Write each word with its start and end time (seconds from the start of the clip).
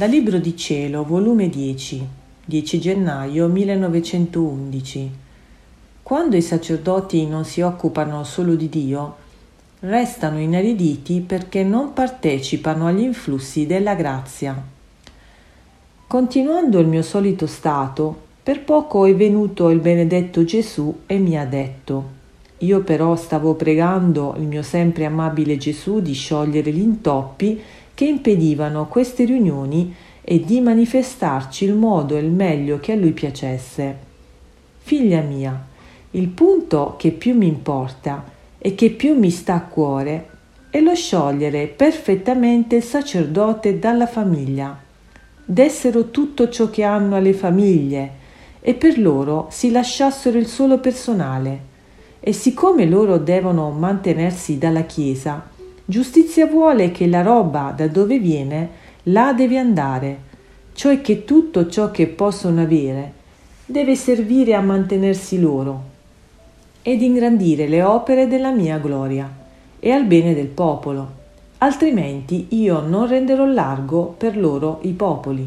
Dal 0.00 0.08
Libro 0.08 0.38
di 0.38 0.56
Cielo, 0.56 1.04
volume 1.04 1.50
10, 1.50 2.08
10 2.46 2.80
gennaio 2.80 3.48
1911. 3.48 5.10
Quando 6.02 6.36
i 6.36 6.40
sacerdoti 6.40 7.26
non 7.26 7.44
si 7.44 7.60
occupano 7.60 8.24
solo 8.24 8.54
di 8.54 8.70
Dio, 8.70 9.16
restano 9.80 10.38
inariditi 10.38 11.20
perché 11.20 11.64
non 11.64 11.92
partecipano 11.92 12.86
agli 12.86 13.02
influssi 13.02 13.66
della 13.66 13.94
grazia. 13.94 14.58
Continuando 16.06 16.78
il 16.78 16.86
mio 16.86 17.02
solito 17.02 17.46
stato, 17.46 18.22
per 18.42 18.64
poco 18.64 19.04
è 19.04 19.14
venuto 19.14 19.68
il 19.68 19.80
benedetto 19.80 20.44
Gesù 20.44 21.00
e 21.04 21.18
mi 21.18 21.36
ha 21.36 21.44
detto 21.44 22.16
io 22.62 22.80
però 22.80 23.16
stavo 23.16 23.54
pregando 23.54 24.34
il 24.36 24.42
mio 24.42 24.62
sempre 24.62 25.06
amabile 25.06 25.56
Gesù 25.56 26.00
di 26.00 26.12
sciogliere 26.12 26.70
gli 26.70 26.80
intoppi 26.80 27.58
che 28.00 28.06
impedivano 28.06 28.86
queste 28.86 29.26
riunioni 29.26 29.94
e 30.22 30.42
di 30.42 30.62
manifestarci 30.62 31.66
il 31.66 31.74
modo 31.74 32.16
e 32.16 32.20
il 32.20 32.30
meglio 32.30 32.80
che 32.80 32.92
a 32.92 32.96
lui 32.96 33.12
piacesse. 33.12 33.94
Figlia 34.78 35.20
mia, 35.20 35.66
il 36.12 36.28
punto 36.28 36.94
che 36.96 37.10
più 37.10 37.36
mi 37.36 37.46
importa 37.46 38.24
e 38.56 38.74
che 38.74 38.88
più 38.88 39.18
mi 39.18 39.28
sta 39.28 39.56
a 39.56 39.64
cuore 39.64 40.28
è 40.70 40.80
lo 40.80 40.94
sciogliere 40.94 41.66
perfettamente 41.66 42.76
il 42.76 42.82
sacerdote 42.82 43.78
dalla 43.78 44.06
famiglia, 44.06 44.80
dessero 45.44 46.08
tutto 46.08 46.48
ciò 46.48 46.70
che 46.70 46.82
hanno 46.82 47.16
alle 47.16 47.34
famiglie 47.34 48.12
e 48.62 48.72
per 48.72 48.98
loro 48.98 49.48
si 49.50 49.70
lasciassero 49.70 50.38
il 50.38 50.46
solo 50.46 50.78
personale. 50.78 51.60
E 52.18 52.32
siccome 52.32 52.86
loro 52.86 53.18
devono 53.18 53.68
mantenersi 53.68 54.56
dalla 54.56 54.84
Chiesa, 54.84 55.58
Giustizia 55.90 56.46
vuole 56.46 56.92
che 56.92 57.08
la 57.08 57.20
roba 57.20 57.74
da 57.76 57.88
dove 57.88 58.20
viene 58.20 58.68
là 59.04 59.32
deve 59.32 59.58
andare, 59.58 60.18
cioè 60.72 61.00
che 61.00 61.24
tutto 61.24 61.68
ciò 61.68 61.90
che 61.90 62.06
possono 62.06 62.62
avere 62.62 63.12
deve 63.66 63.96
servire 63.96 64.54
a 64.54 64.60
mantenersi 64.60 65.40
loro 65.40 65.82
ed 66.82 67.02
ingrandire 67.02 67.66
le 67.66 67.82
opere 67.82 68.28
della 68.28 68.52
mia 68.52 68.78
gloria 68.78 69.28
e 69.80 69.90
al 69.90 70.04
bene 70.04 70.32
del 70.32 70.46
popolo, 70.46 71.10
altrimenti 71.58 72.46
io 72.50 72.82
non 72.82 73.08
renderò 73.08 73.44
largo 73.44 74.14
per 74.16 74.36
loro 74.36 74.78
i 74.82 74.92
popoli. 74.92 75.44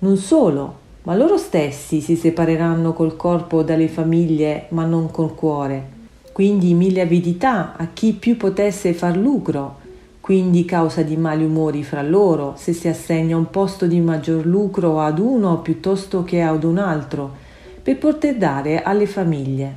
Non 0.00 0.18
solo, 0.18 0.74
ma 1.04 1.16
loro 1.16 1.38
stessi 1.38 2.02
si 2.02 2.14
separeranno 2.14 2.92
col 2.92 3.16
corpo 3.16 3.62
dalle 3.62 3.88
famiglie, 3.88 4.66
ma 4.68 4.84
non 4.84 5.10
col 5.10 5.34
cuore 5.34 5.94
quindi 6.36 6.74
mille 6.74 7.00
avidità 7.00 7.76
a 7.78 7.86
chi 7.94 8.12
più 8.12 8.36
potesse 8.36 8.92
far 8.92 9.16
lucro, 9.16 9.78
quindi 10.20 10.66
causa 10.66 11.00
di 11.00 11.16
mali 11.16 11.42
umori 11.42 11.82
fra 11.82 12.02
loro, 12.02 12.52
se 12.58 12.74
si 12.74 12.88
assegna 12.88 13.38
un 13.38 13.48
posto 13.48 13.86
di 13.86 14.00
maggior 14.00 14.44
lucro 14.44 15.00
ad 15.00 15.18
uno 15.18 15.60
piuttosto 15.60 16.24
che 16.24 16.42
ad 16.42 16.62
un 16.62 16.76
altro, 16.76 17.34
per 17.82 17.96
poter 17.96 18.36
dare 18.36 18.82
alle 18.82 19.06
famiglie. 19.06 19.74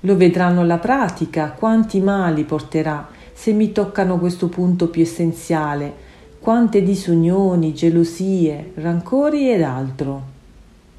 Lo 0.00 0.16
vedranno 0.16 0.62
alla 0.62 0.78
pratica 0.78 1.52
quanti 1.56 2.00
mali 2.00 2.42
porterà 2.42 3.06
se 3.32 3.52
mi 3.52 3.70
toccano 3.70 4.18
questo 4.18 4.48
punto 4.48 4.88
più 4.88 5.02
essenziale, 5.02 5.92
quante 6.40 6.82
disunioni, 6.82 7.72
gelosie, 7.72 8.72
rancori 8.74 9.48
ed 9.48 9.62
altro. 9.62 10.32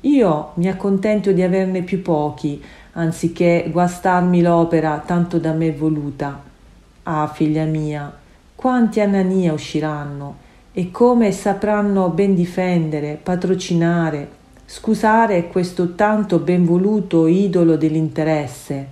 Io 0.01 0.51
mi 0.53 0.69
accontento 0.69 1.33
di 1.33 1.41
averne 1.41 1.81
più 1.81 2.01
pochi, 2.01 2.61
anziché 2.97 3.67
guastarmi 3.71 4.41
l'opera 4.41 5.03
tanto 5.05 5.37
da 5.37 5.51
me 5.51 5.71
voluta. 5.71 6.41
Ah, 7.03 7.27
figlia 7.27 7.65
mia, 7.65 8.13
quanti 8.55 8.99
Anania 8.99 9.53
usciranno 9.53 10.43
e 10.71 10.91
come 10.91 11.31
sapranno 11.31 12.09
ben 12.09 12.35
difendere, 12.35 13.19
patrocinare, 13.21 14.29
scusare 14.65 15.47
questo 15.47 15.93
tanto 15.95 16.39
ben 16.39 16.65
voluto 16.65 17.27
idolo 17.27 17.75
dell'interesse. 17.75 18.87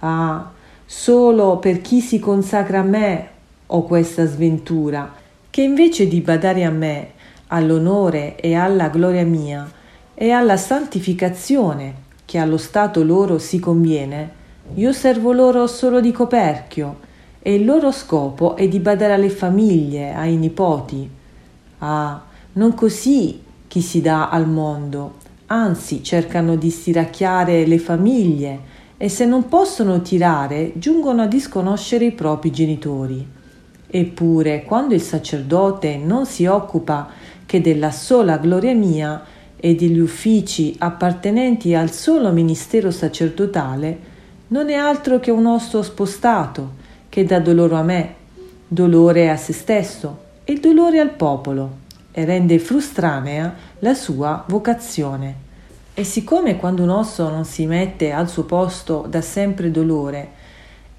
Ah, 0.00 0.50
solo 0.84 1.56
per 1.56 1.80
chi 1.80 2.00
si 2.00 2.18
consacra 2.18 2.80
a 2.80 2.84
me 2.84 3.28
ho 3.66 3.82
questa 3.82 4.26
sventura, 4.26 5.12
che 5.50 5.62
invece 5.62 6.06
di 6.06 6.20
badare 6.20 6.64
a 6.64 6.70
me, 6.70 7.12
all'onore 7.48 8.36
e 8.36 8.54
alla 8.54 8.88
gloria 8.88 9.24
mia, 9.24 9.68
e 10.14 10.30
alla 10.30 10.56
santificazione 10.56 12.06
che 12.28 12.36
allo 12.36 12.58
stato 12.58 13.02
loro 13.02 13.38
si 13.38 13.58
conviene, 13.58 14.30
io 14.74 14.92
servo 14.92 15.32
loro 15.32 15.66
solo 15.66 15.98
di 15.98 16.12
coperchio 16.12 16.98
e 17.40 17.54
il 17.54 17.64
loro 17.64 17.90
scopo 17.90 18.54
è 18.54 18.68
di 18.68 18.80
badare 18.80 19.14
alle 19.14 19.30
famiglie, 19.30 20.12
ai 20.12 20.36
nipoti. 20.36 21.08
Ah, 21.78 22.22
non 22.52 22.74
così 22.74 23.42
chi 23.66 23.80
si 23.80 24.02
dà 24.02 24.28
al 24.28 24.46
mondo, 24.46 25.14
anzi 25.46 26.02
cercano 26.04 26.56
di 26.56 26.68
stiracchiare 26.68 27.64
le 27.64 27.78
famiglie 27.78 28.60
e 28.98 29.08
se 29.08 29.24
non 29.24 29.48
possono 29.48 30.02
tirare 30.02 30.72
giungono 30.74 31.22
a 31.22 31.26
disconoscere 31.26 32.04
i 32.04 32.12
propri 32.12 32.52
genitori. 32.52 33.26
Eppure, 33.86 34.64
quando 34.64 34.92
il 34.92 35.00
sacerdote 35.00 35.96
non 35.96 36.26
si 36.26 36.44
occupa 36.44 37.08
che 37.46 37.62
della 37.62 37.90
sola 37.90 38.36
gloria 38.36 38.74
mia, 38.74 39.24
e 39.60 39.74
degli 39.74 39.98
uffici 39.98 40.74
appartenenti 40.78 41.74
al 41.74 41.90
solo 41.90 42.30
ministero 42.30 42.90
sacerdotale 42.90 44.16
non 44.48 44.70
è 44.70 44.74
altro 44.74 45.18
che 45.20 45.30
un 45.30 45.46
osso 45.46 45.82
spostato 45.82 46.72
che 47.08 47.24
dà 47.24 47.40
dolore 47.40 47.74
a 47.74 47.82
me, 47.82 48.14
dolore 48.66 49.30
a 49.30 49.36
se 49.36 49.52
stesso 49.52 50.26
e 50.44 50.58
dolore 50.60 51.00
al 51.00 51.10
popolo 51.10 51.86
e 52.12 52.24
rende 52.24 52.58
frustranea 52.58 53.54
la 53.80 53.94
sua 53.94 54.44
vocazione. 54.48 55.46
E 55.94 56.04
siccome 56.04 56.56
quando 56.56 56.84
un 56.84 56.90
osso 56.90 57.28
non 57.28 57.44
si 57.44 57.66
mette 57.66 58.12
al 58.12 58.28
suo 58.28 58.44
posto 58.44 59.06
dà 59.08 59.20
sempre 59.20 59.70
dolore, 59.70 60.36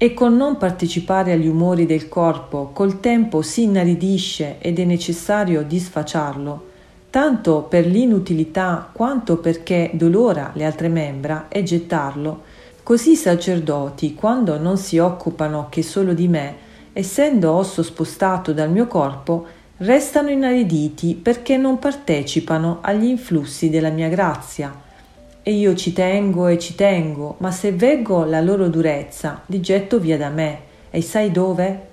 e 0.02 0.14
con 0.14 0.34
non 0.34 0.56
partecipare 0.56 1.32
agli 1.32 1.46
umori 1.46 1.84
del 1.84 2.08
corpo 2.08 2.70
col 2.72 3.00
tempo 3.00 3.42
si 3.42 3.64
inaridisce 3.64 4.56
ed 4.58 4.78
è 4.78 4.84
necessario 4.84 5.62
disfacciarlo, 5.62 6.68
tanto 7.10 7.62
per 7.62 7.86
l'inutilità 7.86 8.88
quanto 8.92 9.38
perché 9.38 9.90
dolora 9.94 10.52
le 10.54 10.64
altre 10.64 10.88
membra 10.88 11.46
e 11.48 11.64
gettarlo, 11.64 12.42
così 12.84 13.12
i 13.12 13.16
sacerdoti, 13.16 14.14
quando 14.14 14.58
non 14.58 14.78
si 14.78 14.98
occupano 14.98 15.66
che 15.68 15.82
solo 15.82 16.14
di 16.14 16.28
me, 16.28 16.54
essendo 16.92 17.52
osso 17.52 17.82
spostato 17.82 18.52
dal 18.52 18.70
mio 18.70 18.86
corpo, 18.86 19.46
restano 19.78 20.30
inariditi 20.30 21.14
perché 21.14 21.56
non 21.56 21.78
partecipano 21.78 22.78
agli 22.80 23.06
influssi 23.06 23.70
della 23.70 23.90
mia 23.90 24.08
grazia. 24.08 24.88
E 25.42 25.52
io 25.52 25.74
ci 25.74 25.92
tengo 25.92 26.46
e 26.46 26.58
ci 26.58 26.74
tengo, 26.74 27.36
ma 27.38 27.50
se 27.50 27.72
veggo 27.72 28.24
la 28.24 28.40
loro 28.40 28.68
durezza, 28.68 29.42
li 29.46 29.60
getto 29.60 29.98
via 29.98 30.16
da 30.16 30.28
me. 30.28 30.60
E 30.90 31.02
sai 31.02 31.32
dove? 31.32 31.88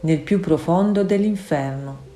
Nel 0.00 0.18
più 0.18 0.40
profondo 0.40 1.04
dell'inferno. 1.04 2.06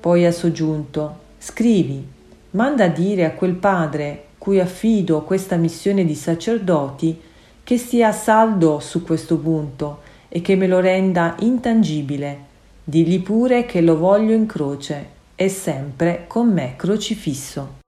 Poi 0.00 0.24
ha 0.24 0.32
soggiunto, 0.32 1.28
Scrivi, 1.42 2.06
manda 2.50 2.84
a 2.84 2.88
dire 2.88 3.24
a 3.24 3.30
quel 3.30 3.54
padre 3.54 4.24
cui 4.36 4.60
affido 4.60 5.22
questa 5.22 5.56
missione 5.56 6.04
di 6.04 6.14
sacerdoti 6.14 7.18
che 7.64 7.78
stia 7.78 8.08
a 8.08 8.12
saldo 8.12 8.78
su 8.78 9.02
questo 9.02 9.38
punto 9.38 10.00
e 10.28 10.42
che 10.42 10.54
me 10.54 10.66
lo 10.66 10.80
renda 10.80 11.36
intangibile. 11.38 12.48
Digli 12.84 13.22
pure 13.22 13.64
che 13.64 13.80
lo 13.80 13.96
voglio 13.96 14.34
in 14.34 14.44
croce 14.44 15.08
e 15.34 15.48
sempre 15.48 16.24
con 16.26 16.52
me 16.52 16.74
crocifisso. 16.76 17.79